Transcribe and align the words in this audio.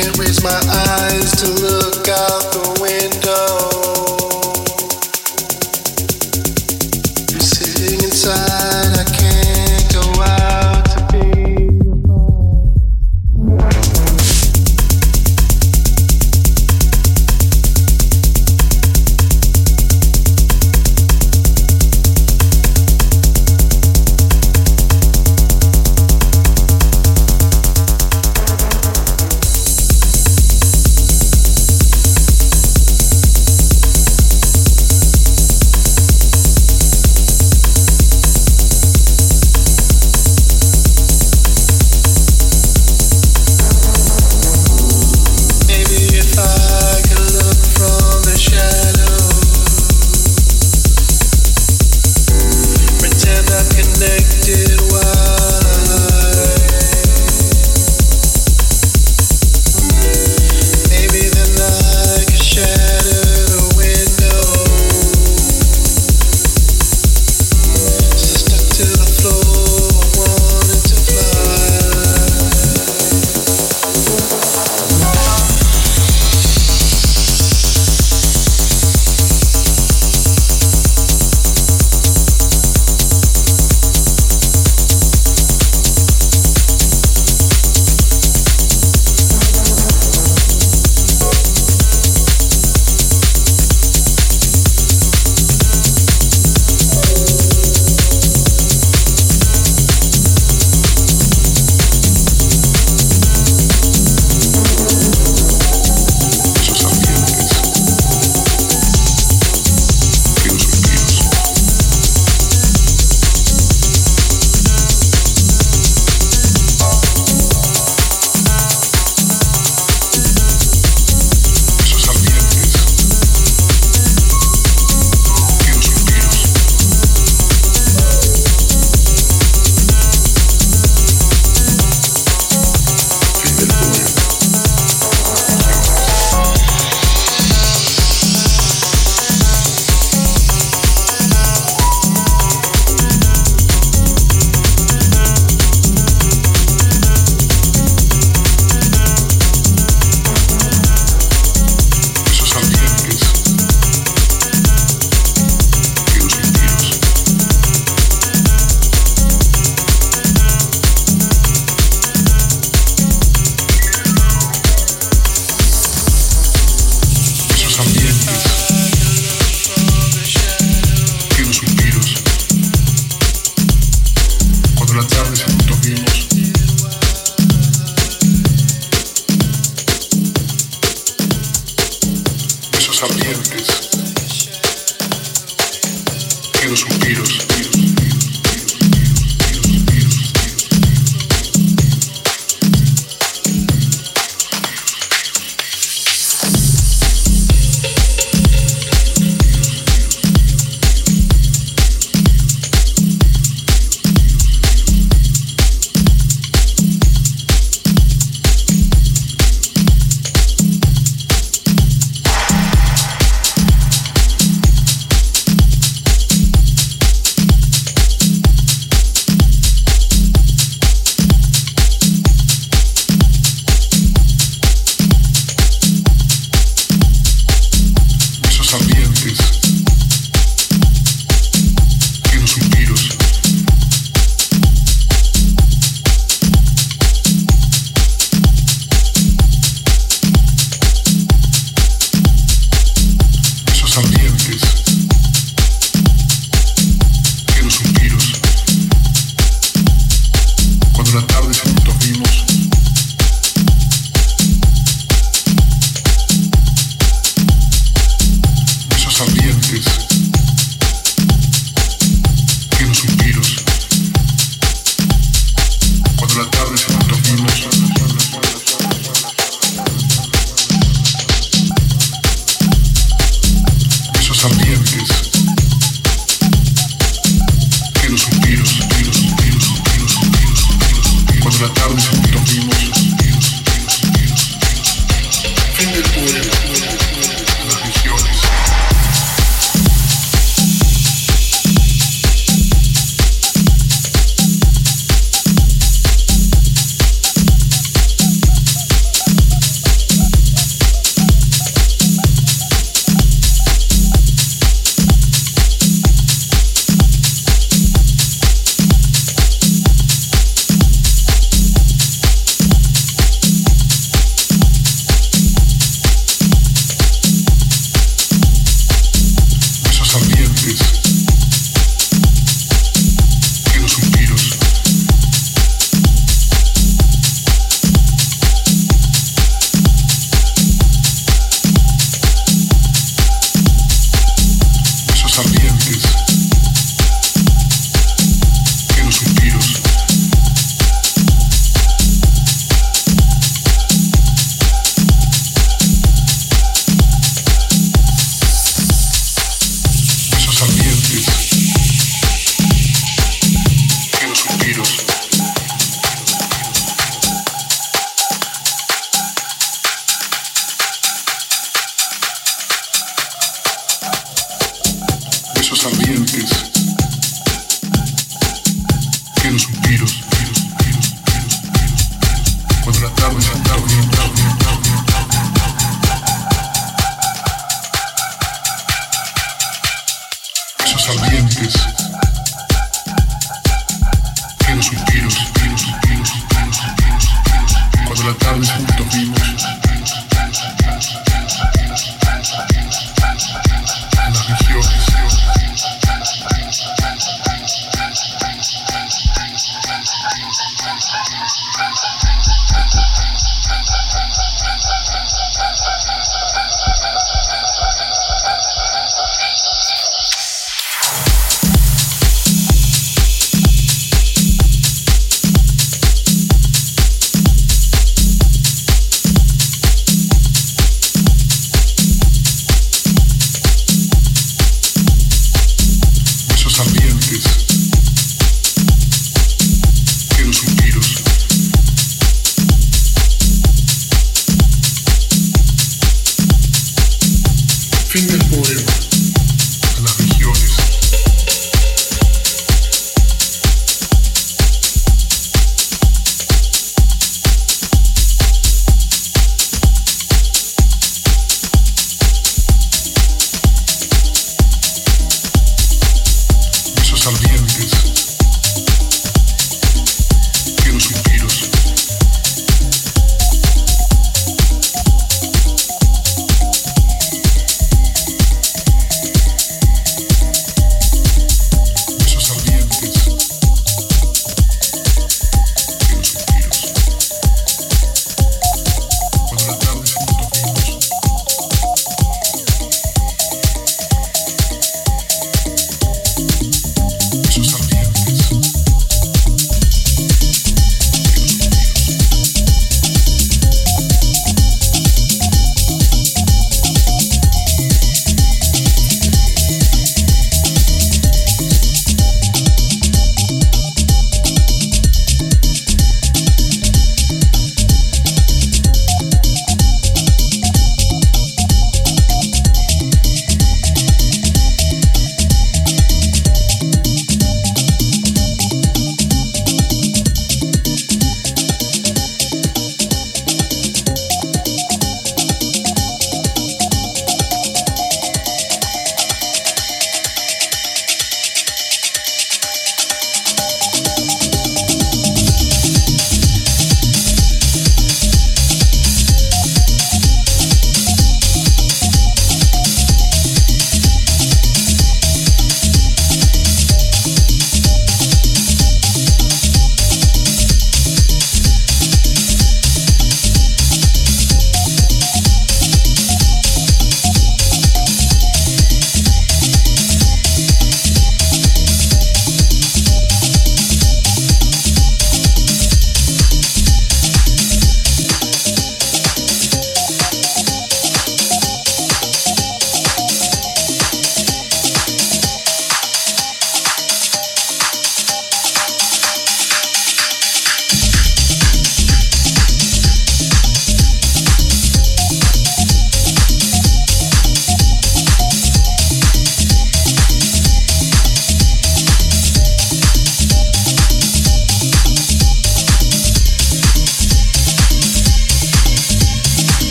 can't 0.00 0.16
raise 0.16 0.40
my 0.44 0.50
eyes 0.50 1.32
to 1.32 1.48
look 1.60 2.06
out 2.06 2.52
the 2.52 2.78
window. 2.80 2.97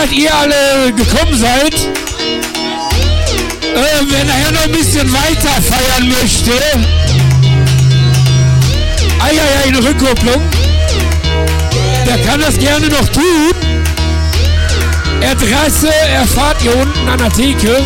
Dass 0.00 0.12
ihr 0.12 0.32
alle 0.34 0.92
gekommen 0.92 1.36
seid. 1.36 1.74
Äh, 1.74 1.88
wer 4.08 4.24
nachher 4.24 4.52
noch 4.52 4.64
ein 4.64 4.72
bisschen 4.72 5.12
weiter 5.12 5.60
feiern 5.62 6.08
möchte. 6.08 6.52
Eieiei, 9.20 9.68
eine 9.68 9.78
Rückkopplung. 9.78 10.42
Der 12.06 12.18
kann 12.18 12.40
das 12.40 12.58
gerne 12.58 12.88
noch 12.88 13.08
tun. 13.08 13.52
Adresse 15.28 15.92
erfahrt 16.12 16.62
ihr 16.64 16.76
unten 16.76 17.08
an 17.08 17.18
der 17.18 17.32
Theke. 17.32 17.82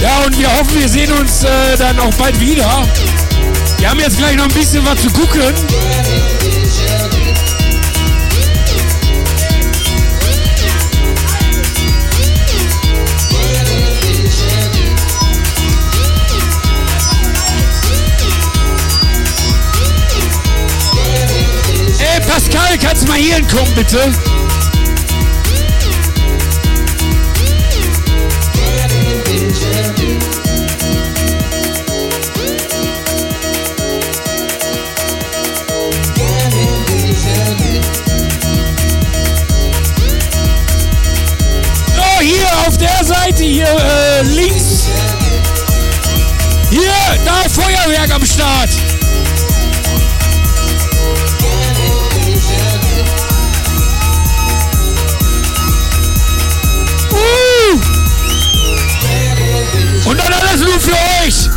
Ja, 0.00 0.24
und 0.26 0.38
wir 0.38 0.50
hoffen, 0.58 0.80
wir 0.80 0.88
sehen 0.88 1.12
uns 1.12 1.44
äh, 1.44 1.76
dann 1.78 2.00
auch 2.00 2.14
bald 2.14 2.40
wieder. 2.40 2.88
Wir 3.78 3.90
haben 3.90 4.00
jetzt 4.00 4.18
gleich 4.18 4.36
noch 4.36 4.44
ein 4.44 4.54
bisschen 4.54 4.84
was 4.84 5.00
zu 5.00 5.10
gucken. 5.10 5.54
Pascal, 22.74 22.78
kannst 22.78 23.04
du 23.04 23.08
mal 23.08 23.18
hier 23.18 23.36
hinkommen, 23.36 23.74
bitte? 23.74 24.12
Hier 42.20 42.48
auf 42.66 42.78
der 42.78 43.04
Seite, 43.04 43.44
hier 43.44 43.66
äh, 43.66 44.22
links. 44.22 44.84
Hier, 46.70 46.90
da 47.22 47.48
Feuerwerk 47.50 48.14
am 48.14 48.24
Start. 48.24 48.70
Und 60.64 61.53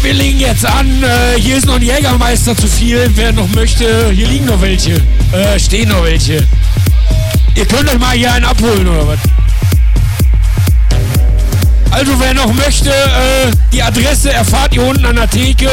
wir 0.00 0.14
legen 0.14 0.38
jetzt 0.38 0.64
an. 0.64 1.02
Äh, 1.02 1.40
hier 1.40 1.56
ist 1.56 1.66
noch 1.66 1.74
ein 1.74 1.82
Jägermeister 1.82 2.56
zu 2.56 2.68
viel. 2.68 3.10
Wer 3.14 3.32
noch 3.32 3.48
möchte, 3.48 4.10
hier 4.12 4.28
liegen 4.28 4.46
noch 4.46 4.60
welche. 4.60 4.94
Äh, 5.32 5.58
stehen 5.58 5.88
noch 5.88 6.04
welche. 6.04 6.46
Ihr 7.54 7.66
könnt 7.66 7.88
euch 7.90 7.98
mal 7.98 8.16
hier 8.16 8.32
einen 8.32 8.44
abholen 8.44 8.86
oder 8.86 9.08
was? 9.08 9.18
Also 11.90 12.12
wer 12.18 12.32
noch 12.32 12.52
möchte, 12.54 12.90
äh, 12.90 13.50
die 13.72 13.82
Adresse 13.82 14.32
erfahrt 14.32 14.74
ihr 14.74 14.82
unten 14.82 15.04
an 15.04 15.16
der 15.16 15.28
Theke. 15.28 15.68